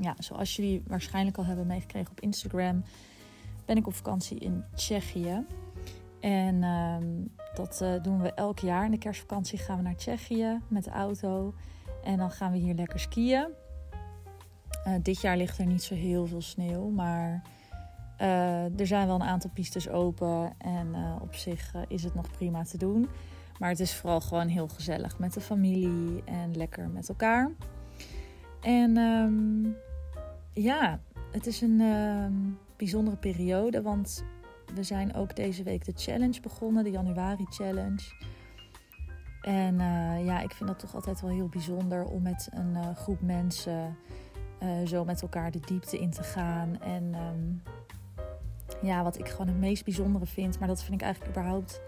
ja, 0.00 0.14
zoals 0.18 0.56
jullie 0.56 0.82
waarschijnlijk 0.86 1.36
al 1.36 1.44
hebben 1.44 1.66
meegekregen 1.66 2.10
op 2.10 2.20
Instagram, 2.20 2.84
ben 3.64 3.76
ik 3.76 3.86
op 3.86 3.94
vakantie 3.94 4.38
in 4.38 4.64
Tsjechië. 4.74 5.46
En 6.20 6.62
ehm, 6.62 7.06
dat 7.54 7.80
eh, 7.80 8.02
doen 8.02 8.20
we 8.20 8.32
elk 8.32 8.58
jaar. 8.58 8.84
In 8.84 8.90
de 8.90 8.98
kerstvakantie 8.98 9.58
gaan 9.58 9.76
we 9.76 9.82
naar 9.82 9.96
Tsjechië 9.96 10.60
met 10.68 10.84
de 10.84 10.90
auto. 10.90 11.54
En 12.04 12.16
dan 12.16 12.30
gaan 12.30 12.52
we 12.52 12.58
hier 12.58 12.74
lekker 12.74 13.00
skiën. 13.00 13.48
Uh, 14.86 14.94
dit 15.02 15.20
jaar 15.20 15.36
ligt 15.36 15.58
er 15.58 15.66
niet 15.66 15.82
zo 15.82 15.94
heel 15.94 16.26
veel 16.26 16.40
sneeuw, 16.40 16.88
maar 16.88 17.42
uh, 18.20 18.80
er 18.80 18.86
zijn 18.86 19.06
wel 19.06 19.14
een 19.14 19.22
aantal 19.22 19.50
pistes 19.54 19.88
open. 19.88 20.52
En 20.58 20.94
op 21.20 21.34
zich 21.34 21.74
is 21.88 22.02
het 22.02 22.14
nog 22.14 22.30
prima 22.30 22.64
te 22.64 22.78
doen. 22.78 23.08
Maar 23.58 23.68
het 23.68 23.80
is 23.80 23.94
vooral 23.94 24.20
gewoon 24.20 24.48
heel 24.48 24.68
gezellig 24.68 25.18
met 25.18 25.32
de 25.32 25.40
familie 25.40 26.22
en 26.24 26.56
lekker 26.56 26.88
met 26.88 27.08
elkaar. 27.08 27.50
En 28.60 28.96
um, 28.96 29.76
ja, 30.62 31.00
het 31.32 31.46
is 31.46 31.60
een 31.60 31.80
uh, 31.80 32.26
bijzondere 32.76 33.16
periode, 33.16 33.82
want 33.82 34.24
we 34.74 34.82
zijn 34.82 35.14
ook 35.14 35.36
deze 35.36 35.62
week 35.62 35.84
de 35.84 35.92
challenge 35.94 36.40
begonnen, 36.40 36.84
de 36.84 36.90
januari 36.90 37.44
challenge. 37.48 38.28
En 39.40 39.74
uh, 39.74 40.24
ja, 40.24 40.40
ik 40.40 40.52
vind 40.52 40.68
dat 40.68 40.78
toch 40.78 40.94
altijd 40.94 41.20
wel 41.20 41.30
heel 41.30 41.48
bijzonder 41.48 42.04
om 42.04 42.22
met 42.22 42.48
een 42.52 42.70
uh, 42.70 42.96
groep 42.96 43.20
mensen 43.20 43.96
uh, 44.62 44.86
zo 44.86 45.04
met 45.04 45.22
elkaar 45.22 45.50
de 45.50 45.60
diepte 45.60 45.98
in 45.98 46.10
te 46.10 46.22
gaan. 46.22 46.80
En 46.80 47.14
um, 47.14 47.62
ja, 48.82 49.02
wat 49.02 49.18
ik 49.18 49.28
gewoon 49.28 49.46
het 49.46 49.58
meest 49.58 49.84
bijzondere 49.84 50.26
vind, 50.26 50.58
maar 50.58 50.68
dat 50.68 50.82
vind 50.82 50.94
ik 50.94 51.02
eigenlijk 51.02 51.36
überhaupt 51.36 51.80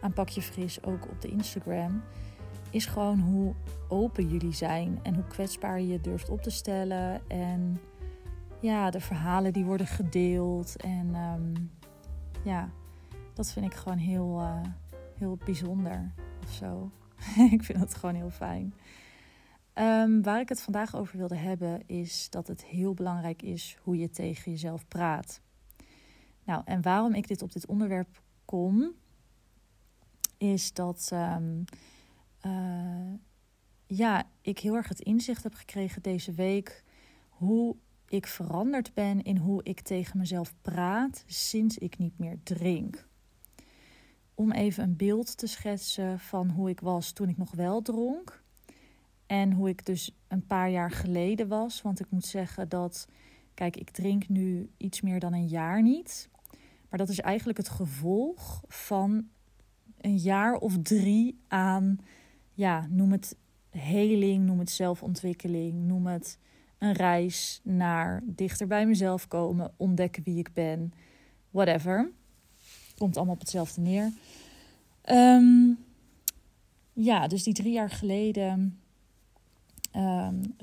aan 0.00 0.12
Pakje 0.12 0.42
Fris 0.42 0.84
ook 0.84 1.08
op 1.10 1.20
de 1.20 1.28
Instagram, 1.28 2.02
is 2.70 2.86
gewoon 2.86 3.20
hoe 3.20 3.54
open 3.88 4.28
jullie 4.28 4.54
zijn 4.54 4.98
en 5.02 5.14
hoe 5.14 5.24
kwetsbaar 5.24 5.80
je 5.80 6.00
durft 6.00 6.28
op 6.28 6.42
te 6.42 6.50
stellen. 6.50 7.20
En 7.28 7.80
ja, 8.64 8.90
de 8.90 9.00
verhalen 9.00 9.52
die 9.52 9.64
worden 9.64 9.86
gedeeld. 9.86 10.76
En 10.76 11.14
um, 11.14 11.70
ja, 12.44 12.70
dat 13.34 13.52
vind 13.52 13.66
ik 13.66 13.74
gewoon 13.74 13.98
heel, 13.98 14.40
uh, 14.40 14.60
heel 15.18 15.36
bijzonder 15.44 16.12
of 16.44 16.52
zo. 16.52 16.90
ik 17.56 17.62
vind 17.62 17.78
dat 17.78 17.94
gewoon 17.94 18.14
heel 18.14 18.30
fijn. 18.30 18.74
Um, 19.74 20.22
waar 20.22 20.40
ik 20.40 20.48
het 20.48 20.62
vandaag 20.62 20.96
over 20.96 21.18
wilde 21.18 21.36
hebben 21.36 21.86
is 21.86 22.30
dat 22.30 22.46
het 22.46 22.64
heel 22.64 22.94
belangrijk 22.94 23.42
is 23.42 23.76
hoe 23.82 23.96
je 23.96 24.10
tegen 24.10 24.50
jezelf 24.50 24.88
praat. 24.88 25.40
Nou, 26.44 26.62
en 26.64 26.82
waarom 26.82 27.14
ik 27.14 27.28
dit 27.28 27.42
op 27.42 27.52
dit 27.52 27.66
onderwerp 27.66 28.22
kom, 28.44 28.92
is 30.38 30.72
dat 30.72 31.10
um, 31.12 31.64
uh, 32.46 33.12
ja, 33.86 34.22
ik 34.40 34.58
heel 34.58 34.74
erg 34.74 34.88
het 34.88 35.00
inzicht 35.00 35.42
heb 35.42 35.54
gekregen 35.54 36.02
deze 36.02 36.32
week 36.32 36.84
hoe 37.28 37.76
ik 38.14 38.26
veranderd 38.26 38.94
ben 38.94 39.22
in 39.22 39.36
hoe 39.36 39.60
ik 39.62 39.80
tegen 39.80 40.18
mezelf 40.18 40.54
praat 40.60 41.24
sinds 41.26 41.78
ik 41.78 41.98
niet 41.98 42.18
meer 42.18 42.38
drink. 42.42 43.06
Om 44.34 44.52
even 44.52 44.84
een 44.84 44.96
beeld 44.96 45.36
te 45.36 45.46
schetsen 45.46 46.18
van 46.18 46.50
hoe 46.50 46.68
ik 46.68 46.80
was 46.80 47.12
toen 47.12 47.28
ik 47.28 47.36
nog 47.36 47.54
wel 47.54 47.82
dronk. 47.82 48.42
En 49.26 49.52
hoe 49.52 49.68
ik 49.68 49.86
dus 49.86 50.16
een 50.28 50.46
paar 50.46 50.70
jaar 50.70 50.90
geleden 50.90 51.48
was. 51.48 51.82
Want 51.82 52.00
ik 52.00 52.10
moet 52.10 52.24
zeggen 52.24 52.68
dat, 52.68 53.08
kijk, 53.54 53.76
ik 53.76 53.90
drink 53.90 54.28
nu 54.28 54.70
iets 54.76 55.00
meer 55.00 55.20
dan 55.20 55.32
een 55.32 55.48
jaar 55.48 55.82
niet. 55.82 56.28
Maar 56.88 56.98
dat 56.98 57.08
is 57.08 57.20
eigenlijk 57.20 57.58
het 57.58 57.68
gevolg 57.68 58.62
van 58.68 59.28
een 60.00 60.16
jaar 60.16 60.54
of 60.54 60.78
drie 60.82 61.40
aan, 61.48 61.98
ja, 62.52 62.86
noem 62.90 63.12
het 63.12 63.36
heling, 63.70 64.46
noem 64.46 64.58
het 64.58 64.70
zelfontwikkeling, 64.70 65.74
noem 65.86 66.06
het 66.06 66.38
een 66.84 66.92
reis 66.92 67.60
naar 67.62 68.22
dichter 68.24 68.66
bij 68.66 68.86
mezelf 68.86 69.28
komen, 69.28 69.72
ontdekken 69.76 70.22
wie 70.22 70.38
ik 70.38 70.52
ben, 70.52 70.92
whatever. 71.50 72.10
Komt 72.96 73.16
allemaal 73.16 73.34
op 73.34 73.40
hetzelfde 73.40 73.80
neer. 73.80 74.12
Um, 75.10 75.78
ja, 76.92 77.26
dus 77.26 77.42
die 77.42 77.54
drie 77.54 77.72
jaar 77.72 77.90
geleden 77.90 78.80
um, 79.96 80.56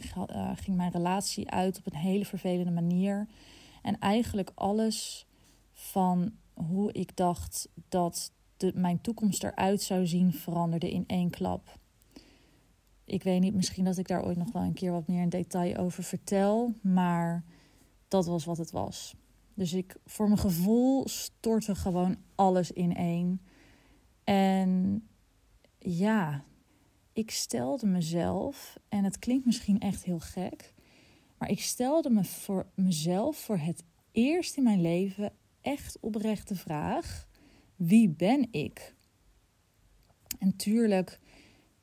ging 0.56 0.78
mijn 0.78 0.92
relatie 0.92 1.50
uit 1.50 1.78
op 1.78 1.86
een 1.86 2.00
hele 2.00 2.26
vervelende 2.26 2.72
manier. 2.72 3.28
En 3.82 4.00
eigenlijk 4.00 4.52
alles 4.56 5.26
van 5.72 6.32
hoe 6.53 6.92
ik 6.92 7.16
dacht 7.16 7.70
dat 7.90 8.32
de, 8.58 8.72
mijn 8.76 9.02
toekomst 9.02 9.44
eruit 9.44 9.82
zou 9.82 10.08
zien 10.08 10.34
veranderde 10.34 10.92
in 10.92 11.03
één 11.08 11.30
klap. 11.30 11.80
Ik 13.12 13.24
weet 13.24 13.42
niet, 13.42 13.54
misschien 13.54 13.86
dat 13.86 13.98
ik 13.98 14.08
daar 14.08 14.26
ooit 14.26 14.38
nog 14.38 14.52
wel 14.52 14.62
een 14.62 14.74
keer 14.74 14.92
wat 14.92 15.08
meer 15.08 15.22
in 15.22 15.30
detail 15.30 15.76
over 15.76 16.04
vertel. 16.04 16.74
Maar 16.82 17.44
dat 18.08 18.26
was 18.26 18.46
wat 18.46 18.58
het 18.58 18.72
was. 18.72 19.16
Dus 19.54 19.74
ik, 19.74 19.96
voor 20.06 20.28
mijn 20.28 20.40
gevoel 20.40 21.08
stortte 21.08 21.76
gewoon 21.76 22.18
alles 22.36 22.72
in 22.72 22.96
één. 22.96 23.42
En 24.24 25.04
ja, 25.80 26.44
ik 27.14 27.32
stelde 27.32 27.86
mezelf, 27.86 28.80
en 28.90 29.04
het 29.04 29.20
klinkt 29.20 29.46
misschien 29.46 29.80
echt 29.80 30.04
heel 30.04 30.20
gek, 30.20 30.74
maar 31.38 31.50
ik 31.50 31.60
stelde 31.60 32.10
me 32.10 32.24
voor 32.24 32.68
mezelf 32.76 33.38
voor 33.38 33.58
het 33.58 33.84
eerst 34.12 34.58
in 34.58 34.64
mijn 34.64 34.82
leven 34.82 35.34
echt 35.62 35.98
oprecht 36.00 36.48
de 36.48 36.56
vraag: 36.56 37.28
wie 37.76 38.10
ben 38.10 38.48
ik? 38.52 38.96
En 40.40 40.56
tuurlijk 40.56 41.20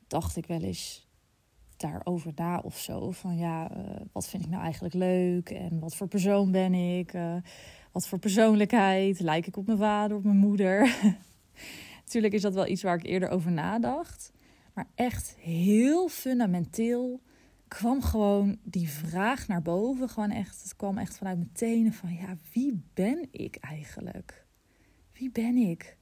dacht 0.07 0.35
ik 0.35 0.45
wel 0.45 0.61
eens, 0.61 1.08
daarover 1.79 2.31
na 2.35 2.59
of 2.59 2.77
zo. 2.77 3.11
Van 3.11 3.37
ja, 3.37 3.71
uh, 3.71 3.77
wat 4.11 4.27
vind 4.27 4.43
ik 4.43 4.49
nou 4.49 4.63
eigenlijk 4.63 4.93
leuk? 4.93 5.49
En 5.49 5.79
wat 5.79 5.95
voor 5.95 6.07
persoon 6.07 6.51
ben 6.51 6.73
ik? 6.73 7.13
Uh, 7.13 7.35
wat 7.91 8.07
voor 8.07 8.19
persoonlijkheid? 8.19 9.19
Lijk 9.19 9.47
ik 9.47 9.57
op 9.57 9.65
mijn 9.65 9.77
vader, 9.77 10.17
op 10.17 10.23
mijn 10.23 10.37
moeder? 10.37 10.95
Natuurlijk 12.05 12.33
is 12.33 12.41
dat 12.41 12.53
wel 12.53 12.67
iets 12.67 12.83
waar 12.83 12.97
ik 12.97 13.05
eerder 13.05 13.29
over 13.29 13.51
nadacht. 13.51 14.31
Maar 14.73 14.87
echt 14.95 15.35
heel 15.39 16.07
fundamenteel 16.07 17.21
kwam 17.67 18.01
gewoon 18.01 18.57
die 18.63 18.89
vraag 18.89 19.47
naar 19.47 19.61
boven. 19.61 20.09
Gewoon 20.09 20.31
echt, 20.31 20.63
het 20.63 20.75
kwam 20.75 20.97
echt 20.97 21.17
vanuit 21.17 21.37
mijn 21.37 21.51
tenen 21.53 21.93
van 21.93 22.13
ja, 22.13 22.37
wie 22.53 22.83
ben 22.93 23.27
ik 23.31 23.55
eigenlijk? 23.55 24.45
Wie 25.13 25.31
ben 25.31 25.55
ik? 25.55 25.97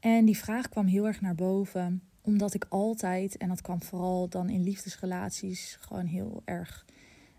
En 0.00 0.24
die 0.24 0.36
vraag 0.36 0.68
kwam 0.68 0.86
heel 0.86 1.06
erg 1.06 1.20
naar 1.20 1.34
boven 1.34 2.07
omdat 2.28 2.54
ik 2.54 2.66
altijd, 2.68 3.36
en 3.36 3.48
dat 3.48 3.60
kwam 3.60 3.82
vooral 3.82 4.28
dan 4.28 4.48
in 4.48 4.62
liefdesrelaties, 4.62 5.76
gewoon 5.80 6.06
heel 6.06 6.42
erg 6.44 6.84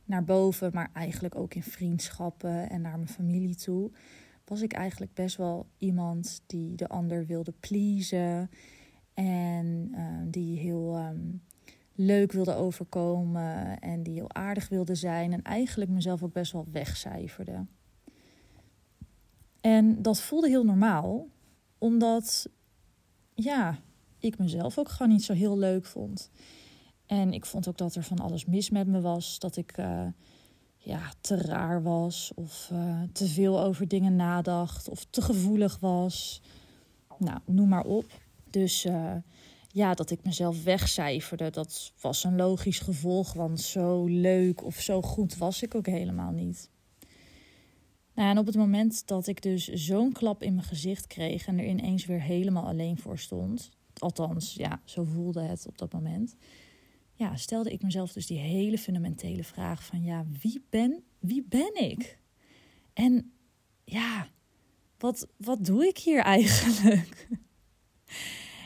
naar 0.06 0.24
boven, 0.24 0.72
maar 0.74 0.90
eigenlijk 0.94 1.36
ook 1.36 1.54
in 1.54 1.64
vriendschappen 1.64 2.70
en 2.70 2.82
naar 2.82 2.96
mijn 2.96 3.10
familie 3.10 3.56
toe, 3.56 3.92
was 4.46 4.62
ik 4.62 4.74
eigenlijk 4.74 5.14
best 5.14 5.38
wel 5.38 5.68
iemand 5.78 6.44
die 6.46 6.76
de 6.76 6.88
ander 6.88 7.26
wilde 7.26 7.54
pleasen 7.60 8.50
en 9.14 9.92
uh, 9.92 10.06
die 10.26 10.58
heel 10.58 10.98
um, 10.98 11.42
leuk 11.94 12.32
wilde 12.32 12.54
overkomen 12.54 13.80
en 13.80 14.04
die 14.04 14.14
heel 14.14 14.34
aardig 14.34 14.70
wilde 14.70 14.96
zijn 14.96 15.34
en 15.34 15.42
eigenlijk 15.42 15.90
mezelf 15.90 16.24
ook 16.24 16.34
best 16.34 16.52
wel 16.52 16.68
wegcijferde. 16.72 17.66
En 19.62 20.02
dat 20.02 20.22
voelde 20.22 20.48
heel 20.48 20.66
normaal, 20.66 21.28
omdat 21.78 22.50
ja, 23.34 23.80
ik 24.20 24.38
mezelf 24.38 24.78
ook 24.78 24.90
gewoon 24.90 25.12
niet 25.12 25.24
zo 25.24 25.34
heel 25.34 25.58
leuk 25.58 25.86
vond. 25.86 26.30
En 27.06 27.34
ik 27.34 27.46
vond 27.46 27.68
ook 27.68 27.78
dat 27.78 27.96
er 27.96 28.04
van 28.04 28.20
alles 28.20 28.46
mis 28.46 28.70
met 28.70 28.88
me 28.88 29.02
was. 29.02 29.40
Dat 29.40 29.58
ik 29.58 29.78
uh, 29.78 30.08
ja, 30.78 31.14
te 31.22 31.36
raar 31.36 31.84
was 31.84 32.32
of 32.36 32.70
uh, 32.74 33.02
te 33.14 33.28
veel 33.28 33.62
over 33.62 33.88
dingen 33.88 34.16
nadacht 34.16 34.90
of 34.90 35.06
te 35.10 35.22
gevoelig 35.22 35.80
was. 35.80 36.42
Nou, 37.18 37.40
noem 37.46 37.70
maar 37.70 37.86
op. 37.86 38.06
Dus 38.50 38.86
uh, 38.86 39.16
ja, 39.68 39.94
dat 39.94 40.12
ik 40.12 40.24
mezelf 40.24 40.64
wegcijferde, 40.64 41.50
dat 41.50 41.94
was 42.02 42.24
een 42.24 42.36
logisch 42.36 42.80
gevolg. 42.80 43.34
Want 43.34 43.62
zo 43.62 44.06
leuk 44.06 44.64
of 44.64 44.76
zo 44.76 45.02
goed 45.02 45.38
was 45.38 45.62
ik 45.62 45.76
ook 45.76 45.86
helemaal 45.86 46.32
niet. 46.32 46.70
Nou, 48.14 48.32
en 48.32 48.38
op 48.38 48.46
het 48.46 48.56
moment 48.56 49.08
dat 49.08 49.28
ik 49.28 49.42
dus 49.42 49.68
zo'n 49.68 50.12
klap 50.12 50.44
in 50.44 50.54
mijn 50.54 50.68
gezicht 50.68 51.08
kreeg 51.08 51.48
en 51.48 51.60
er 51.60 51.66
ineens 51.66 52.06
weer 52.06 52.22
helemaal 52.22 52.68
alleen 52.68 52.98
voor 52.98 53.20
stond, 53.20 53.70
Althans, 54.02 54.54
ja, 54.54 54.82
zo 54.84 55.04
voelde 55.04 55.42
het 55.42 55.68
op 55.68 55.78
dat 55.78 55.94
moment. 55.94 56.36
Ja, 57.14 57.36
stelde 57.36 57.72
ik 57.72 57.82
mezelf 57.82 58.14
dus 58.14 58.28
die 58.28 58.38
hele 58.38 58.78
fundamentele 58.78 59.44
vraag 59.44 59.86
van 59.86 60.04
ja, 60.04 60.26
wie 60.42 60.66
ben, 60.70 61.04
wie 61.20 61.46
ben 61.50 61.76
ik? 61.76 62.20
En 62.94 63.32
ja, 63.84 64.28
wat, 64.98 65.28
wat 65.38 65.66
doe 65.66 65.88
ik 65.88 65.98
hier 65.98 66.20
eigenlijk? 66.20 67.28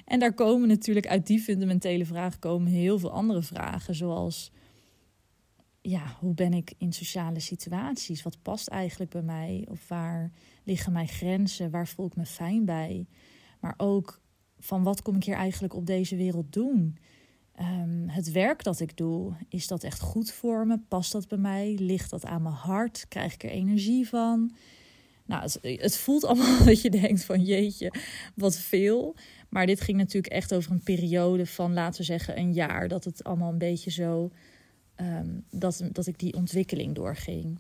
En 0.06 0.20
daar 0.20 0.34
komen 0.34 0.68
natuurlijk 0.68 1.08
uit 1.08 1.28
die 1.28 1.40
fundamentele 1.40 2.06
vraag 2.06 2.40
komen 2.40 2.72
heel 2.72 3.00
veel 3.00 3.12
andere 3.12 3.42
vragen, 3.42 3.96
zoals 3.96 4.52
ja, 5.82 6.18
hoe 6.20 6.34
ben 6.34 6.54
ik 6.54 6.74
in 6.78 6.94
sociale 6.94 7.40
situaties? 7.40 8.24
Wat 8.24 8.42
past 8.42 8.68
eigenlijk 8.68 9.12
bij 9.12 9.22
mij? 9.22 9.68
Of 9.70 9.88
waar 9.88 10.32
liggen 10.64 10.92
mijn 10.92 11.08
grenzen? 11.08 11.72
Waar 11.72 11.88
voel 11.88 12.06
ik 12.06 12.16
me 12.16 12.26
fijn 12.26 12.66
bij? 12.66 13.08
Maar 13.60 13.74
ook 13.78 14.22
van 14.64 14.84
wat 14.84 15.02
kom 15.02 15.16
ik 15.16 15.24
hier 15.24 15.36
eigenlijk 15.36 15.74
op 15.74 15.86
deze 15.86 16.16
wereld 16.16 16.54
doen? 16.54 16.98
Ehm, 17.56 18.08
het 18.08 18.32
werk 18.32 18.64
dat 18.64 18.80
ik 18.80 18.98
doe, 18.98 19.34
is 19.50 19.68
dat 19.68 19.84
echt 19.84 20.00
goed 20.00 20.32
voor 20.32 20.68
me? 20.68 20.80
Past 20.88 21.12
dat 21.12 21.28
bij 21.28 21.38
mij? 21.38 21.78
Ligt 21.80 22.10
dat 22.10 22.26
aan 22.26 22.42
mijn 22.42 22.56
hart? 22.56 23.06
Krijg 23.08 23.34
ik 23.34 23.44
er 23.44 23.50
energie 23.50 24.08
van? 24.08 24.56
Nou, 25.26 25.42
het, 25.42 25.60
het 25.62 25.98
voelt 25.98 26.26
allemaal 26.28 26.66
dat 26.66 26.82
je 26.82 26.90
denkt 26.90 27.24
van 27.24 27.44
jeetje, 27.44 27.94
wat 28.36 28.58
veel. 28.58 29.16
Maar 29.50 29.66
dit 29.66 29.82
ging 29.82 29.98
natuurlijk 29.98 30.34
echt 30.34 30.54
over 30.54 30.72
een 30.72 30.84
periode 30.84 31.46
van, 31.46 31.74
laten 31.74 32.00
we 32.00 32.06
zeggen, 32.06 32.38
een 32.38 32.54
jaar. 32.54 32.88
Dat 32.88 33.04
het 33.04 33.24
allemaal 33.24 33.52
een 33.52 33.58
beetje 33.58 33.92
zo, 33.92 34.32
ehm, 34.96 35.40
dat, 35.50 35.84
dat 35.92 36.08
ik 36.08 36.20
die 36.20 36.34
ontwikkeling 36.34 36.96
doorging. 36.96 37.60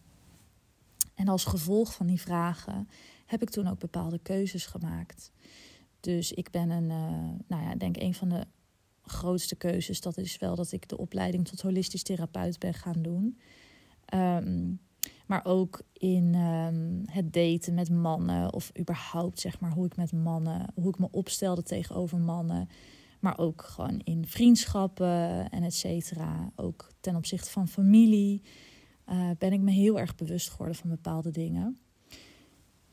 En 1.15 1.27
als 1.27 1.45
gevolg 1.45 1.93
van 1.93 2.07
die 2.07 2.21
vragen 2.21 2.87
heb 3.25 3.41
ik 3.41 3.49
toen 3.49 3.67
ook 3.67 3.79
bepaalde 3.79 4.19
keuzes 4.19 4.65
gemaakt. 4.65 5.31
Dus 6.03 6.31
ik 6.31 6.51
ben 6.51 6.69
een, 6.69 6.89
uh, 6.89 7.29
nou 7.47 7.63
ja, 7.63 7.75
denk 7.75 7.97
een 7.97 8.13
van 8.13 8.29
de 8.29 8.45
grootste 9.01 9.55
keuzes, 9.55 10.01
dat 10.01 10.17
is 10.17 10.37
wel 10.37 10.55
dat 10.55 10.71
ik 10.71 10.89
de 10.89 10.97
opleiding 10.97 11.47
tot 11.47 11.61
holistisch 11.61 12.03
therapeut 12.03 12.59
ben 12.59 12.73
gaan 12.73 13.01
doen. 13.01 13.39
Ehm, 14.05 14.73
maar 15.25 15.45
ook 15.45 15.81
in 15.93 16.33
ehm, 16.33 17.01
het 17.05 17.33
daten 17.33 17.73
met 17.73 17.89
mannen, 17.89 18.53
of 18.53 18.71
überhaupt 18.79 19.39
zeg 19.39 19.59
maar 19.59 19.71
hoe 19.71 19.85
ik 19.85 19.95
met 19.95 20.11
mannen, 20.11 20.65
hoe 20.75 20.89
ik 20.89 20.99
me 20.99 21.07
opstelde 21.11 21.63
tegenover 21.63 22.19
mannen. 22.19 22.69
Maar 23.19 23.37
ook 23.37 23.61
gewoon 23.61 23.99
in 24.03 24.27
vriendschappen 24.27 25.49
en 25.49 25.63
et 25.63 25.73
cetera. 25.73 26.51
Ook 26.55 26.91
ten 26.99 27.15
opzichte 27.15 27.49
van 27.49 27.67
familie 27.67 28.41
uh, 29.09 29.29
ben 29.37 29.53
ik 29.53 29.59
me 29.59 29.71
heel 29.71 29.99
erg 29.99 30.15
bewust 30.15 30.49
geworden 30.49 30.75
van 30.75 30.89
bepaalde 30.89 31.31
dingen. 31.31 31.77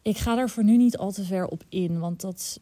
Ik 0.03 0.19
ga 0.19 0.35
daar 0.35 0.51
voor 0.51 0.65
nu 0.65 0.77
niet 0.77 0.97
al 0.97 1.13
te 1.13 1.25
ver 1.25 1.47
op 1.47 1.65
in, 1.69 1.99
want 1.99 2.21
dat 2.21 2.61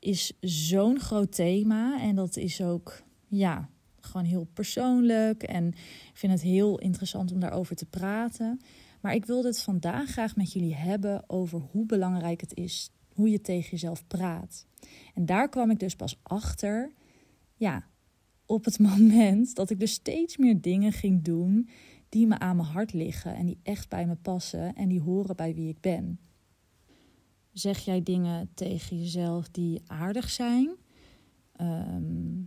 is 0.00 0.32
zo'n 0.40 1.00
groot 1.00 1.32
thema 1.32 2.00
en 2.00 2.14
dat 2.14 2.36
is 2.36 2.62
ook, 2.62 3.02
ja, 3.28 3.68
gewoon 4.00 4.26
heel 4.26 4.48
persoonlijk. 4.52 5.42
En 5.42 5.66
ik 5.68 6.10
vind 6.12 6.32
het 6.32 6.42
heel 6.42 6.78
interessant 6.78 7.32
om 7.32 7.40
daarover 7.40 7.76
te 7.76 7.86
praten. 7.86 8.60
Maar 9.00 9.14
ik 9.14 9.24
wilde 9.24 9.48
het 9.48 9.62
vandaag 9.62 10.10
graag 10.10 10.36
met 10.36 10.52
jullie 10.52 10.74
hebben 10.74 11.24
over 11.26 11.60
hoe 11.70 11.86
belangrijk 11.86 12.40
het 12.40 12.56
is 12.56 12.90
hoe 13.14 13.30
je 13.30 13.40
tegen 13.40 13.70
jezelf 13.70 14.06
praat. 14.06 14.66
En 15.14 15.26
daar 15.26 15.48
kwam 15.48 15.70
ik 15.70 15.78
dus 15.78 15.96
pas 15.96 16.18
achter, 16.22 16.92
ja, 17.54 17.86
op 18.46 18.64
het 18.64 18.78
moment 18.88 19.54
dat 19.54 19.70
ik 19.70 19.80
dus 19.80 19.92
steeds 19.92 20.36
meer 20.36 20.60
dingen 20.60 20.92
ging 20.92 21.22
doen 21.22 21.68
die 22.08 22.26
me 22.26 22.38
aan 22.38 22.56
mijn 22.56 22.68
hart 22.68 22.92
liggen 22.92 23.34
en 23.34 23.46
die 23.46 23.58
echt 23.62 23.88
bij 23.88 24.06
me 24.06 24.14
passen 24.14 24.74
en 24.74 24.88
die 24.88 25.00
horen 25.00 25.36
bij 25.36 25.54
wie 25.54 25.68
ik 25.68 25.80
ben. 25.80 26.20
Zeg 27.60 27.78
jij 27.78 28.02
dingen 28.02 28.50
tegen 28.54 28.98
jezelf 28.98 29.48
die 29.48 29.82
aardig 29.86 30.30
zijn, 30.30 30.70
ehm, 31.52 32.42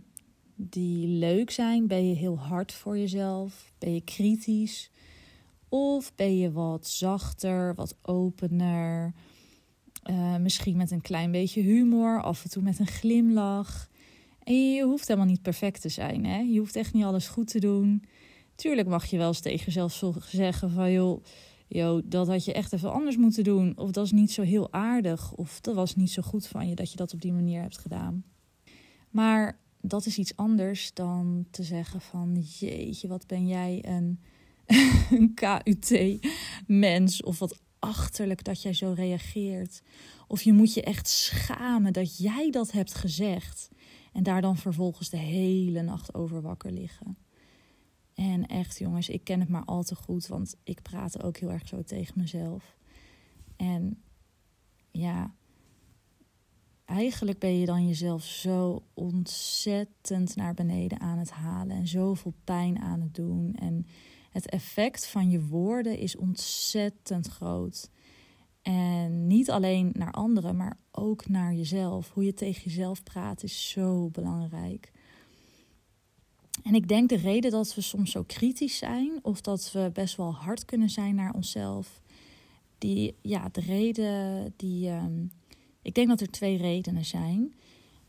die 0.54 1.06
leuk 1.06 1.50
zijn? 1.50 1.86
Ben 1.86 2.08
je 2.08 2.14
heel 2.14 2.38
hard 2.38 2.72
voor 2.72 2.98
jezelf? 2.98 3.72
Ben 3.78 3.94
je 3.94 4.00
kritisch? 4.00 4.90
Of 5.68 6.14
ben 6.14 6.36
je 6.38 6.52
wat 6.52 6.86
zachter, 6.86 7.74
wat 7.74 7.96
opener? 8.02 9.14
Uh, 10.10 10.36
misschien 10.36 10.76
met 10.76 10.90
een 10.90 11.00
klein 11.00 11.30
beetje 11.30 11.60
humor, 11.60 12.22
af 12.22 12.44
en 12.44 12.50
toe 12.50 12.62
met 12.62 12.78
een 12.78 12.86
glimlach. 12.86 13.88
En 14.42 14.74
je 14.74 14.84
hoeft 14.84 15.08
helemaal 15.08 15.28
niet 15.28 15.42
perfect 15.42 15.80
te 15.80 15.88
zijn. 15.88 16.24
Hè? 16.24 16.38
Je 16.38 16.58
hoeft 16.58 16.76
echt 16.76 16.92
niet 16.92 17.04
alles 17.04 17.28
goed 17.28 17.48
te 17.48 17.60
doen. 17.60 18.04
Tuurlijk 18.54 18.88
mag 18.88 19.06
je 19.06 19.16
wel 19.16 19.28
eens 19.28 19.40
tegen 19.40 19.64
jezelf 19.64 20.02
zeggen 20.26 20.70
van 20.70 20.92
joh, 20.92 21.24
joh, 21.68 22.02
dat 22.04 22.26
had 22.26 22.44
je 22.44 22.52
echt 22.52 22.72
even 22.72 22.92
anders 22.92 23.16
moeten 23.16 23.44
doen. 23.44 23.78
Of 23.78 23.90
dat 23.90 24.04
is 24.04 24.12
niet 24.12 24.32
zo 24.32 24.42
heel 24.42 24.72
aardig. 24.72 25.32
Of 25.32 25.60
dat 25.60 25.74
was 25.74 25.96
niet 25.96 26.10
zo 26.10 26.22
goed 26.22 26.46
van 26.46 26.68
je 26.68 26.74
dat 26.74 26.90
je 26.90 26.96
dat 26.96 27.12
op 27.12 27.20
die 27.20 27.32
manier 27.32 27.60
hebt 27.60 27.78
gedaan. 27.78 28.24
Maar 29.10 29.58
dat 29.80 30.06
is 30.06 30.18
iets 30.18 30.36
anders 30.36 30.94
dan 30.94 31.46
te 31.50 31.62
zeggen 31.62 32.00
van 32.00 32.44
jeetje, 32.58 33.08
wat 33.08 33.26
ben 33.26 33.46
jij 33.46 33.84
een, 33.86 34.20
een 35.18 35.34
KUT-mens. 35.34 37.22
Of 37.22 37.38
wat 37.38 37.60
achterlijk 37.78 38.44
dat 38.44 38.62
jij 38.62 38.72
zo 38.72 38.92
reageert. 38.92 39.82
Of 40.26 40.42
je 40.42 40.52
moet 40.52 40.74
je 40.74 40.82
echt 40.82 41.08
schamen 41.08 41.92
dat 41.92 42.18
jij 42.18 42.50
dat 42.50 42.72
hebt 42.72 42.94
gezegd. 42.94 43.68
En 44.12 44.22
daar 44.22 44.40
dan 44.40 44.56
vervolgens 44.56 45.10
de 45.10 45.16
hele 45.16 45.82
nacht 45.82 46.14
over 46.14 46.42
wakker 46.42 46.72
liggen. 46.72 47.16
En 48.14 48.46
echt, 48.46 48.78
jongens, 48.78 49.08
ik 49.08 49.24
ken 49.24 49.40
het 49.40 49.48
maar 49.48 49.64
al 49.64 49.82
te 49.82 49.94
goed, 49.94 50.26
want 50.26 50.56
ik 50.64 50.82
praat 50.82 51.22
ook 51.22 51.36
heel 51.36 51.50
erg 51.50 51.68
zo 51.68 51.82
tegen 51.82 52.14
mezelf. 52.16 52.76
En 53.56 54.02
ja, 54.90 55.34
eigenlijk 56.84 57.38
ben 57.38 57.58
je 57.58 57.66
dan 57.66 57.86
jezelf 57.86 58.24
zo 58.24 58.82
ontzettend 58.94 60.36
naar 60.36 60.54
beneden 60.54 61.00
aan 61.00 61.18
het 61.18 61.30
halen 61.30 61.76
en 61.76 61.88
zoveel 61.88 62.34
pijn 62.44 62.78
aan 62.78 63.00
het 63.00 63.14
doen. 63.14 63.54
En 63.54 63.86
het 64.30 64.48
effect 64.48 65.06
van 65.06 65.30
je 65.30 65.46
woorden 65.46 65.98
is 65.98 66.16
ontzettend 66.16 67.26
groot. 67.26 67.90
En 68.62 69.26
niet 69.26 69.50
alleen 69.50 69.90
naar 69.92 70.12
anderen, 70.12 70.56
maar 70.56 70.78
ook 70.90 71.28
naar 71.28 71.54
jezelf. 71.54 72.10
Hoe 72.10 72.24
je 72.24 72.34
tegen 72.34 72.62
jezelf 72.62 73.02
praat 73.02 73.42
is 73.42 73.70
zo 73.70 74.08
belangrijk. 74.08 74.92
En 76.62 76.74
ik 76.74 76.88
denk 76.88 77.08
de 77.08 77.16
reden 77.16 77.50
dat 77.50 77.74
we 77.74 77.80
soms 77.80 78.10
zo 78.10 78.22
kritisch 78.22 78.76
zijn, 78.76 79.18
of 79.22 79.40
dat 79.40 79.72
we 79.72 79.90
best 79.92 80.16
wel 80.16 80.34
hard 80.34 80.64
kunnen 80.64 80.90
zijn 80.90 81.14
naar 81.14 81.34
onszelf, 81.34 82.00
die, 82.78 83.16
ja, 83.22 83.48
de 83.52 83.60
reden 83.60 84.52
die. 84.56 84.90
Um, 84.90 85.30
ik 85.82 85.94
denk 85.94 86.08
dat 86.08 86.20
er 86.20 86.30
twee 86.30 86.56
redenen 86.56 87.04
zijn. 87.04 87.54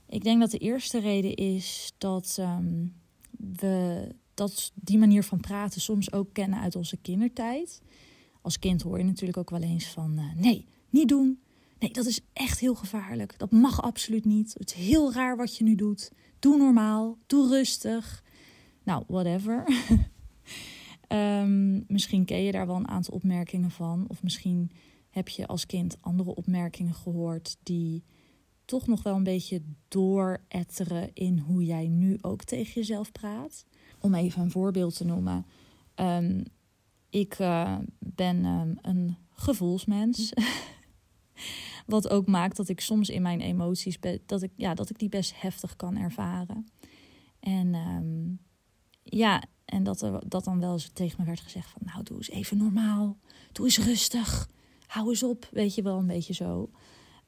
Ik 0.07 0.23
denk 0.23 0.39
dat 0.39 0.51
de 0.51 0.57
eerste 0.57 0.99
reden 0.99 1.35
is 1.35 1.93
dat 1.97 2.37
um, 2.39 2.95
we 3.37 4.07
dat 4.33 4.71
die 4.75 4.97
manier 4.97 5.23
van 5.23 5.39
praten 5.39 5.81
soms 5.81 6.11
ook 6.11 6.33
kennen 6.33 6.59
uit 6.59 6.75
onze 6.75 6.97
kindertijd. 6.97 7.81
Als 8.41 8.59
kind 8.59 8.81
hoor 8.81 8.97
je 8.97 9.03
natuurlijk 9.03 9.37
ook 9.37 9.49
wel 9.49 9.61
eens 9.61 9.85
van: 9.85 10.19
uh, 10.19 10.33
nee, 10.35 10.65
niet 10.89 11.07
doen. 11.07 11.39
Nee, 11.79 11.91
dat 11.91 12.05
is 12.05 12.19
echt 12.33 12.59
heel 12.59 12.75
gevaarlijk. 12.75 13.39
Dat 13.39 13.51
mag 13.51 13.81
absoluut 13.81 14.25
niet. 14.25 14.55
Het 14.57 14.75
is 14.75 14.85
heel 14.85 15.13
raar 15.13 15.37
wat 15.37 15.57
je 15.57 15.63
nu 15.63 15.75
doet. 15.75 16.11
Doe 16.39 16.57
normaal. 16.57 17.17
Doe 17.27 17.49
rustig. 17.49 18.23
Nou, 18.85 19.03
whatever. 19.07 19.67
um, 21.07 21.83
misschien 21.93 22.25
ken 22.25 22.43
je 22.43 22.51
daar 22.51 22.67
wel 22.67 22.75
een 22.75 22.87
aantal 22.87 23.13
opmerkingen 23.13 23.71
van. 23.71 24.05
Of 24.07 24.23
misschien 24.23 24.71
heb 25.09 25.29
je 25.29 25.47
als 25.47 25.65
kind 25.65 25.97
andere 26.01 26.35
opmerkingen 26.35 26.93
gehoord 26.93 27.57
die 27.63 28.03
toch 28.65 28.87
nog 28.87 29.03
wel 29.03 29.15
een 29.15 29.23
beetje 29.23 29.61
dooretteren 29.87 31.09
in 31.13 31.39
hoe 31.39 31.65
jij 31.65 31.87
nu 31.87 32.17
ook 32.21 32.43
tegen 32.43 32.73
jezelf 32.73 33.11
praat. 33.11 33.65
Om 33.99 34.13
even 34.13 34.41
een 34.41 34.51
voorbeeld 34.51 34.97
te 34.97 35.05
noemen. 35.05 35.45
Um, 35.95 36.43
ik 37.09 37.39
uh, 37.39 37.77
ben 37.99 38.45
um, 38.45 38.77
een 38.81 39.17
gevoelsmens. 39.29 40.33
Wat 41.85 42.09
ook 42.09 42.27
maakt 42.27 42.57
dat 42.57 42.69
ik 42.69 42.79
soms 42.79 43.09
in 43.09 43.21
mijn 43.21 43.41
emoties 43.41 43.97
dat 44.25 44.41
ik, 44.41 44.51
ja, 44.55 44.73
dat 44.73 44.89
ik 44.89 44.99
die 44.99 45.09
best 45.09 45.41
heftig 45.41 45.75
kan 45.75 45.97
ervaren. 45.97 46.67
En 47.39 47.75
um, 47.75 48.39
ja, 49.09 49.43
en 49.65 49.83
dat 49.83 50.01
er 50.01 50.21
dat 50.27 50.43
dan 50.43 50.59
wel 50.59 50.73
eens 50.73 50.89
tegen 50.93 51.15
me 51.19 51.25
werd 51.25 51.39
gezegd 51.39 51.69
van 51.69 51.81
nou 51.85 52.03
doe 52.03 52.17
eens 52.17 52.29
even 52.29 52.57
normaal. 52.57 53.17
Doe 53.51 53.65
eens 53.65 53.77
rustig. 53.77 54.49
Hou 54.87 55.09
eens 55.09 55.23
op. 55.23 55.47
Weet 55.51 55.75
je 55.75 55.81
wel, 55.81 55.97
een 55.97 56.07
beetje 56.07 56.33
zo. 56.33 56.69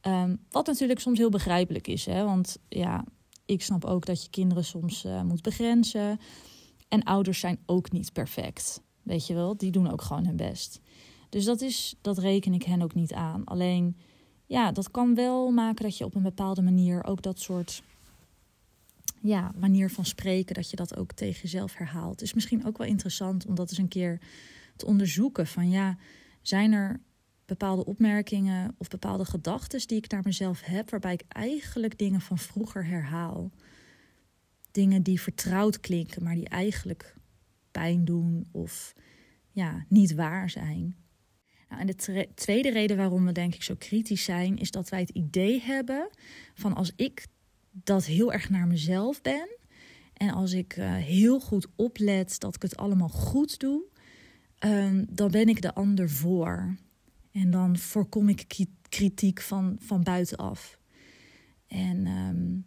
Um, 0.01 0.39
wat 0.49 0.65
natuurlijk 0.65 0.99
soms 0.99 1.17
heel 1.17 1.29
begrijpelijk 1.29 1.87
is. 1.87 2.05
Hè? 2.05 2.23
Want 2.23 2.57
ja, 2.69 3.05
ik 3.45 3.61
snap 3.61 3.85
ook 3.85 4.05
dat 4.05 4.23
je 4.23 4.29
kinderen 4.29 4.65
soms 4.65 5.05
uh, 5.05 5.21
moet 5.21 5.41
begrenzen. 5.41 6.19
En 6.87 7.03
ouders 7.03 7.39
zijn 7.39 7.59
ook 7.65 7.91
niet 7.91 8.13
perfect. 8.13 8.81
Weet 9.03 9.27
je 9.27 9.33
wel, 9.33 9.57
die 9.57 9.71
doen 9.71 9.91
ook 9.91 10.01
gewoon 10.01 10.25
hun 10.25 10.35
best. 10.35 10.81
Dus 11.29 11.45
dat, 11.45 11.61
is, 11.61 11.95
dat 12.01 12.17
reken 12.17 12.53
ik 12.53 12.63
hen 12.63 12.81
ook 12.81 12.93
niet 12.93 13.13
aan. 13.13 13.43
Alleen, 13.43 13.97
ja, 14.45 14.71
dat 14.71 14.91
kan 14.91 15.15
wel 15.15 15.51
maken 15.51 15.83
dat 15.83 15.97
je 15.97 16.05
op 16.05 16.15
een 16.15 16.23
bepaalde 16.23 16.61
manier 16.61 17.03
ook 17.03 17.21
dat 17.21 17.39
soort 17.39 17.83
ja, 19.27 19.51
manier 19.57 19.89
van 19.89 20.05
spreken, 20.05 20.55
dat 20.55 20.69
je 20.69 20.75
dat 20.75 20.97
ook 20.97 21.11
tegen 21.11 21.41
jezelf 21.41 21.75
herhaalt. 21.75 22.21
Is 22.21 22.33
misschien 22.33 22.65
ook 22.65 22.77
wel 22.77 22.87
interessant 22.87 23.45
om 23.45 23.55
dat 23.55 23.69
eens 23.69 23.77
een 23.77 23.87
keer 23.87 24.19
te 24.75 24.85
onderzoeken. 24.85 25.47
Van 25.47 25.69
ja, 25.69 25.97
zijn 26.41 26.71
er 26.71 26.99
bepaalde 27.45 27.85
opmerkingen 27.85 28.75
of 28.77 28.87
bepaalde 28.87 29.25
gedachten 29.25 29.87
die 29.87 29.97
ik 29.97 30.11
naar 30.11 30.23
mezelf 30.23 30.61
heb, 30.61 30.89
waarbij 30.89 31.13
ik 31.13 31.23
eigenlijk 31.27 31.97
dingen 31.97 32.21
van 32.21 32.37
vroeger 32.37 32.85
herhaal? 32.85 33.51
Dingen 34.71 35.03
die 35.03 35.21
vertrouwd 35.21 35.79
klinken, 35.79 36.23
maar 36.23 36.35
die 36.35 36.49
eigenlijk 36.49 37.15
pijn 37.71 38.05
doen 38.05 38.47
of 38.51 38.93
ja, 39.51 39.85
niet 39.89 40.13
waar 40.13 40.49
zijn. 40.49 40.95
Nou, 41.69 41.81
en 41.81 41.87
de 41.87 42.27
tweede 42.35 42.69
reden 42.69 42.97
waarom 42.97 43.25
we 43.25 43.31
denk 43.31 43.55
ik 43.55 43.63
zo 43.63 43.75
kritisch 43.77 44.23
zijn, 44.23 44.57
is 44.57 44.71
dat 44.71 44.89
wij 44.89 44.99
het 44.99 45.09
idee 45.09 45.61
hebben 45.61 46.09
van 46.53 46.75
als 46.75 46.91
ik 46.95 47.27
dat 47.83 48.05
heel 48.05 48.33
erg 48.33 48.49
naar 48.49 48.67
mezelf 48.67 49.21
ben. 49.21 49.47
En 50.13 50.29
als 50.29 50.53
ik 50.53 50.77
uh, 50.77 50.95
heel 50.95 51.39
goed 51.39 51.67
oplet 51.75 52.39
dat 52.39 52.55
ik 52.55 52.61
het 52.61 52.77
allemaal 52.77 53.09
goed 53.09 53.59
doe, 53.59 53.83
um, 54.59 55.05
dan 55.09 55.31
ben 55.31 55.49
ik 55.49 55.61
de 55.61 55.73
ander 55.73 56.09
voor. 56.09 56.75
En 57.31 57.51
dan 57.51 57.77
voorkom 57.77 58.29
ik 58.29 58.67
kritiek 58.89 59.41
van, 59.41 59.77
van 59.79 60.03
buitenaf. 60.03 60.79
En 61.67 62.07
um, 62.07 62.65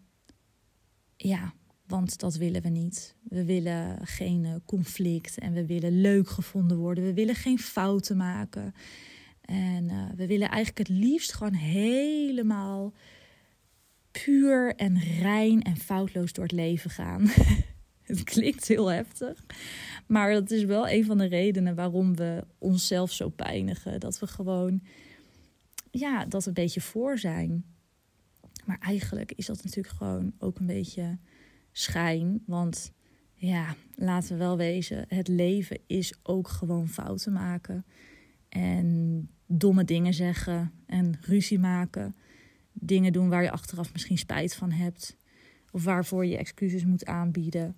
ja, 1.17 1.55
Want 1.87 2.19
dat 2.19 2.37
willen 2.37 2.62
we 2.62 2.69
niet. 2.69 3.14
We 3.23 3.45
willen 3.45 4.07
geen 4.07 4.45
eh, 4.45 4.55
conflict 4.64 5.38
en 5.38 5.52
we 5.52 5.67
willen 5.67 6.00
leuk 6.00 6.29
gevonden 6.29 6.76
worden. 6.76 7.05
We 7.05 7.14
willen 7.14 7.35
geen 7.35 7.59
fouten 7.59 8.17
maken. 8.17 8.75
En 9.40 9.85
uh, 9.85 10.05
we 10.17 10.26
willen 10.26 10.49
eigenlijk 10.49 10.88
het 10.88 10.99
liefst 10.99 11.33
gewoon 11.33 11.55
helemaal 11.55 12.93
puur 14.25 14.75
en 14.75 14.99
rein 14.99 15.62
en 15.62 15.77
foutloos 15.77 16.33
door 16.33 16.45
het 16.45 16.53
leven 16.53 16.91
gaan. 16.91 17.31
het 18.11 18.23
klinkt 18.25 18.69
heel 18.69 18.87
heftig. 18.87 19.45
Maar 20.07 20.33
dat 20.33 20.50
is 20.50 20.65
wel 20.65 20.89
een 20.89 21.05
van 21.05 21.19
de 21.19 21.27
redenen 21.27 21.75
waarom 21.75 22.17
we 22.17 22.45
onszelf 22.59 23.12
zo 23.12 23.29
pijnigen. 23.29 24.00
Dat 24.00 24.19
we 24.19 24.27
gewoon, 24.27 24.83
ja, 25.91 26.25
dat 26.25 26.47
een 26.47 26.55
beetje 26.55 26.81
voor 26.81 27.19
zijn. 27.19 27.65
Maar 28.65 28.79
eigenlijk 28.79 29.33
is 29.33 29.47
dat 29.47 29.65
natuurlijk 29.65 29.95
gewoon 29.95 30.33
ook 30.39 30.59
een 30.59 30.67
beetje 30.67 31.19
schijn. 31.73 32.43
Want 32.47 32.93
ja, 33.35 33.75
laten 33.95 34.33
we 34.33 34.37
wel 34.37 34.57
wezen, 34.57 35.05
het 35.09 35.29
leven 35.29 35.79
is 35.87 36.15
ook 36.23 36.49
gewoon 36.49 36.89
fouten 36.89 37.33
maken. 37.33 37.85
En 38.49 39.29
domme 39.47 39.85
dingen 39.85 40.15
zeggen 40.15 40.73
en 40.87 41.19
ruzie 41.21 41.59
maken. 41.59 42.15
Dingen 42.81 43.13
doen 43.13 43.29
waar 43.29 43.43
je 43.43 43.51
achteraf 43.51 43.93
misschien 43.93 44.19
spijt 44.19 44.55
van 44.55 44.71
hebt. 44.71 45.17
Of 45.71 45.85
waarvoor 45.85 46.27
je 46.27 46.37
excuses 46.37 46.85
moet 46.85 47.05
aanbieden. 47.05 47.77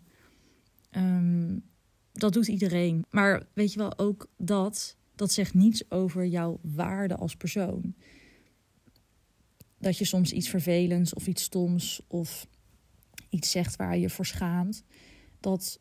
Ehm, 0.90 1.58
dat 2.12 2.32
doet 2.32 2.48
iedereen. 2.48 3.04
Maar 3.10 3.42
weet 3.54 3.72
je 3.72 3.78
wel, 3.78 3.98
ook 3.98 4.30
dat, 4.36 4.96
dat 5.14 5.32
zegt 5.32 5.54
niets 5.54 5.90
over 5.90 6.26
jouw 6.26 6.58
waarde 6.62 7.16
als 7.16 7.36
persoon. 7.36 7.94
Dat 9.78 9.98
je 9.98 10.04
soms 10.04 10.32
iets 10.32 10.48
vervelends 10.48 11.14
of 11.14 11.26
iets 11.26 11.42
stoms 11.42 12.02
of 12.06 12.46
iets 13.28 13.50
zegt 13.50 13.76
waar 13.76 13.98
je 13.98 14.10
voor 14.10 14.26
schaamt. 14.26 14.84
Dat, 15.40 15.80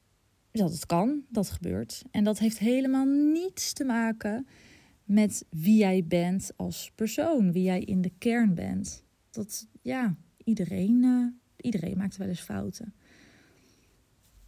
dat 0.51 0.71
het 0.71 0.85
kan, 0.85 1.23
dat 1.29 1.49
gebeurt. 1.49 2.03
En 2.11 2.23
dat 2.23 2.39
heeft 2.39 2.59
helemaal 2.59 3.05
niets 3.05 3.73
te 3.73 3.83
maken 3.83 4.47
met 5.03 5.45
wie 5.49 5.77
jij 5.77 6.05
bent 6.05 6.51
als 6.55 6.91
persoon, 6.95 7.51
wie 7.51 7.63
jij 7.63 7.79
in 7.79 8.01
de 8.01 8.11
kern 8.17 8.53
bent. 8.53 9.03
Dat 9.31 9.67
ja, 9.81 10.15
iedereen, 10.43 11.03
uh, 11.03 11.27
iedereen 11.55 11.97
maakt 11.97 12.17
wel 12.17 12.27
eens 12.27 12.41
fouten. 12.41 12.93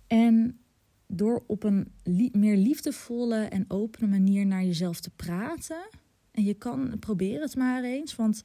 En 0.08 0.60
door 1.08 1.44
op 1.48 1.64
een 1.64 1.92
meer 2.32 2.58
liefdevolle 2.58 3.44
en 3.44 3.66
opene 3.68 4.08
manier 4.08 4.46
naar 4.46 4.64
jezelf 4.64 5.00
te 5.00 5.10
praten. 5.10 5.90
En 6.32 6.44
je 6.44 6.54
kan 6.54 7.00
proberen 7.00 7.42
het 7.42 7.56
maar 7.56 7.84
eens. 7.84 8.16
Want 8.16 8.44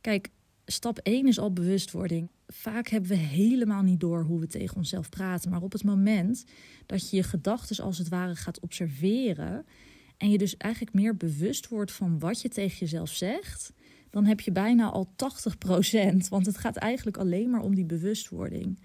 kijk, 0.00 0.30
stap 0.64 0.98
1 0.98 1.26
is 1.26 1.38
al 1.38 1.52
bewustwording. 1.52 2.30
Vaak 2.46 2.88
hebben 2.88 3.10
we 3.10 3.16
helemaal 3.16 3.82
niet 3.82 4.00
door 4.00 4.22
hoe 4.22 4.40
we 4.40 4.46
tegen 4.46 4.76
onszelf 4.76 5.08
praten. 5.08 5.50
Maar 5.50 5.62
op 5.62 5.72
het 5.72 5.84
moment 5.84 6.44
dat 6.86 7.10
je 7.10 7.16
je 7.16 7.22
gedachten 7.22 7.84
als 7.84 7.98
het 7.98 8.08
ware 8.08 8.36
gaat 8.36 8.60
observeren. 8.60 9.66
En 10.16 10.30
je 10.30 10.38
dus 10.38 10.56
eigenlijk 10.56 10.94
meer 10.94 11.16
bewust 11.16 11.68
wordt 11.68 11.92
van 11.92 12.18
wat 12.18 12.40
je 12.40 12.48
tegen 12.48 12.78
jezelf 12.78 13.10
zegt. 13.10 13.72
Dan 14.10 14.24
heb 14.24 14.40
je 14.40 14.52
bijna 14.52 14.90
al 14.90 15.08
80%. 15.16 16.28
Want 16.28 16.46
het 16.46 16.58
gaat 16.58 16.76
eigenlijk 16.76 17.16
alleen 17.16 17.50
maar 17.50 17.62
om 17.62 17.74
die 17.74 17.84
bewustwording. 17.84 18.78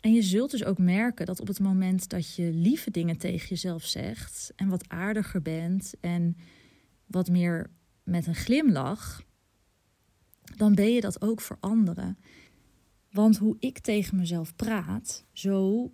En 0.00 0.12
je 0.12 0.22
zult 0.22 0.50
dus 0.50 0.64
ook 0.64 0.78
merken 0.78 1.26
dat 1.26 1.40
op 1.40 1.46
het 1.46 1.60
moment 1.60 2.08
dat 2.08 2.34
je 2.34 2.52
lieve 2.52 2.90
dingen 2.90 3.16
tegen 3.16 3.48
jezelf 3.48 3.84
zegt 3.84 4.52
en 4.56 4.68
wat 4.68 4.88
aardiger 4.88 5.42
bent 5.42 5.94
en 6.00 6.36
wat 7.06 7.30
meer 7.30 7.70
met 8.02 8.26
een 8.26 8.34
glimlach, 8.34 9.22
dan 10.56 10.74
ben 10.74 10.92
je 10.92 11.00
dat 11.00 11.22
ook 11.22 11.40
voor 11.40 11.56
anderen. 11.60 12.18
Want 13.10 13.36
hoe 13.36 13.56
ik 13.58 13.78
tegen 13.78 14.16
mezelf 14.16 14.56
praat, 14.56 15.24
zo 15.32 15.92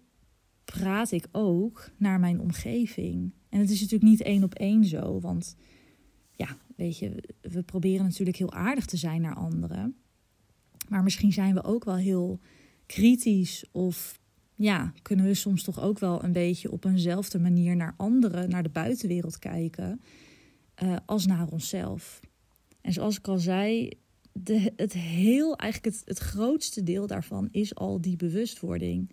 praat 0.64 1.10
ik 1.10 1.26
ook 1.30 1.90
naar 1.96 2.20
mijn 2.20 2.40
omgeving. 2.40 3.32
En 3.48 3.60
het 3.60 3.70
is 3.70 3.80
natuurlijk 3.80 4.10
niet 4.10 4.22
één 4.22 4.44
op 4.44 4.54
één 4.54 4.84
zo, 4.84 5.20
want 5.20 5.56
weet 6.76 6.98
je, 6.98 7.22
we 7.40 7.62
proberen 7.62 8.04
natuurlijk 8.04 8.36
heel 8.36 8.52
aardig 8.52 8.86
te 8.86 8.96
zijn 8.96 9.20
naar 9.20 9.34
anderen. 9.34 9.96
Maar 10.88 11.02
misschien 11.02 11.32
zijn 11.32 11.54
we 11.54 11.64
ook 11.64 11.84
wel 11.84 11.96
heel 11.96 12.40
kritisch 12.86 13.64
of 13.72 14.20
ja, 14.54 14.92
kunnen 15.02 15.26
we 15.26 15.34
soms 15.34 15.62
toch 15.62 15.80
ook 15.80 15.98
wel 15.98 16.24
een 16.24 16.32
beetje 16.32 16.70
op 16.70 16.84
eenzelfde 16.84 17.38
manier 17.38 17.76
naar 17.76 17.94
anderen, 17.96 18.50
naar 18.50 18.62
de 18.62 18.68
buitenwereld 18.68 19.38
kijken, 19.38 20.00
uh, 20.82 20.96
als 21.06 21.26
naar 21.26 21.48
onszelf. 21.48 22.20
En 22.80 22.92
zoals 22.92 23.18
ik 23.18 23.28
al 23.28 23.38
zei, 23.38 23.90
de, 24.32 24.72
het 24.76 24.92
heel, 24.92 25.56
eigenlijk 25.56 25.94
het, 25.94 26.02
het 26.04 26.18
grootste 26.18 26.82
deel 26.82 27.06
daarvan 27.06 27.48
is 27.50 27.74
al 27.74 28.00
die 28.00 28.16
bewustwording. 28.16 29.10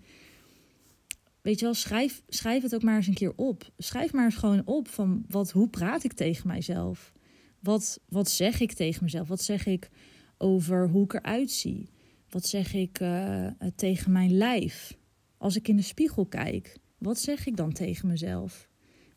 Weet 1.41 1.59
je 1.59 1.65
wel, 1.65 1.73
schrijf, 1.73 2.21
schrijf 2.27 2.63
het 2.63 2.75
ook 2.75 2.83
maar 2.83 2.95
eens 2.95 3.07
een 3.07 3.13
keer 3.13 3.33
op. 3.35 3.71
Schrijf 3.77 4.13
maar 4.13 4.25
eens 4.25 4.35
gewoon 4.35 4.61
op 4.65 4.87
van 4.87 5.25
wat, 5.27 5.51
hoe 5.51 5.69
praat 5.69 6.03
ik 6.03 6.13
tegen 6.13 6.47
mijzelf? 6.47 7.13
Wat, 7.59 7.99
wat 8.09 8.29
zeg 8.29 8.59
ik 8.59 8.73
tegen 8.73 9.03
mezelf? 9.03 9.27
Wat 9.27 9.41
zeg 9.41 9.65
ik 9.65 9.89
over 10.37 10.89
hoe 10.89 11.03
ik 11.03 11.13
eruit 11.13 11.51
zie? 11.51 11.89
Wat 12.29 12.45
zeg 12.45 12.73
ik 12.73 12.99
uh, 12.99 13.47
tegen 13.75 14.11
mijn 14.11 14.37
lijf? 14.37 14.97
Als 15.37 15.55
ik 15.55 15.67
in 15.67 15.75
de 15.75 15.81
spiegel 15.81 16.25
kijk, 16.25 16.77
wat 16.97 17.19
zeg 17.19 17.45
ik 17.45 17.55
dan 17.55 17.73
tegen 17.73 18.07
mezelf? 18.07 18.67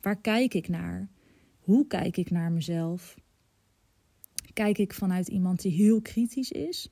Waar 0.00 0.20
kijk 0.20 0.54
ik 0.54 0.68
naar? 0.68 1.10
Hoe 1.58 1.86
kijk 1.86 2.16
ik 2.16 2.30
naar 2.30 2.52
mezelf? 2.52 3.16
Kijk 4.52 4.78
ik 4.78 4.94
vanuit 4.94 5.28
iemand 5.28 5.62
die 5.62 5.72
heel 5.72 6.00
kritisch 6.00 6.50
is? 6.50 6.88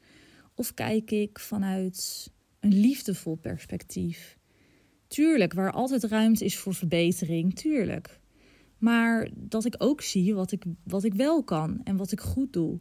Of 0.54 0.74
kijk 0.74 1.10
ik 1.10 1.38
vanuit 1.38 2.30
een 2.60 2.74
liefdevol 2.74 3.34
perspectief? 3.34 4.38
Tuurlijk, 5.08 5.52
waar 5.52 5.72
altijd 5.72 6.04
ruimte 6.04 6.44
is 6.44 6.58
voor 6.58 6.74
verbetering, 6.74 7.54
tuurlijk. 7.54 8.19
Maar 8.80 9.28
dat 9.34 9.64
ik 9.64 9.74
ook 9.78 10.00
zie 10.00 10.34
wat 10.34 10.52
ik, 10.52 10.64
wat 10.84 11.04
ik 11.04 11.14
wel 11.14 11.42
kan 11.44 11.80
en 11.84 11.96
wat 11.96 12.12
ik 12.12 12.20
goed 12.20 12.52
doe. 12.52 12.80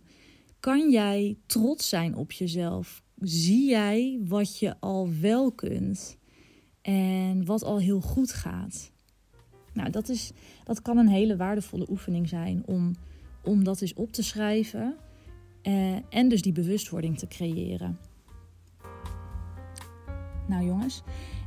Kan 0.59 0.89
jij 0.89 1.37
trots 1.45 1.89
zijn 1.89 2.15
op 2.15 2.31
jezelf? 2.31 3.03
zie 3.21 3.69
jij 3.69 4.19
wat 4.27 4.59
je 4.59 4.79
al 4.79 5.09
wel 5.21 5.51
kunt 5.51 6.17
en 6.81 7.45
wat 7.45 7.63
al 7.63 7.79
heel 7.79 8.01
goed 8.01 8.31
gaat. 8.31 8.91
Nou, 9.73 9.89
dat, 9.89 10.09
is, 10.09 10.31
dat 10.63 10.81
kan 10.81 10.97
een 10.97 11.07
hele 11.07 11.35
waardevolle 11.35 11.89
oefening 11.89 12.27
zijn 12.27 12.63
om, 12.65 12.95
om 13.43 13.63
dat 13.63 13.81
eens 13.81 13.93
op 13.93 14.11
te 14.11 14.23
schrijven 14.23 14.95
eh, 15.61 15.95
en 16.09 16.29
dus 16.29 16.41
die 16.41 16.51
bewustwording 16.51 17.17
te 17.17 17.27
creëren. 17.27 17.99
Nou 20.47 20.65
jongens, 20.65 21.01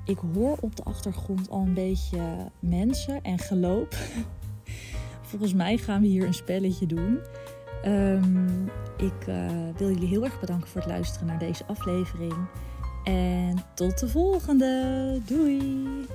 ik 0.07 0.19
hoor 0.19 0.59
op 0.61 0.77
de 0.77 0.83
achtergrond 0.83 1.51
al 1.51 1.61
een 1.61 1.75
beetje 1.75 2.51
mensen 2.61 3.23
en 3.23 3.39
geloop. 3.39 3.97
Volgens 5.23 5.55
mij 5.55 5.77
gaan 5.77 6.01
we 6.01 6.07
hier 6.07 6.27
een 6.27 6.35
spelletje 6.35 6.87
doen. 6.87 7.19
Um, 7.87 8.71
ik 8.97 9.27
uh, 9.29 9.47
wil 9.77 9.89
jullie 9.89 10.09
heel 10.09 10.25
erg 10.25 10.41
bedanken 10.41 10.69
voor 10.69 10.81
het 10.81 10.91
luisteren 10.91 11.27
naar 11.27 11.39
deze 11.39 11.67
aflevering. 11.67 12.35
En 13.05 13.65
tot 13.75 13.99
de 13.99 14.09
volgende. 14.09 15.21
Doei! 15.27 16.07